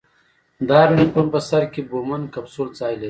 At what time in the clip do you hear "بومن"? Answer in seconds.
1.89-2.21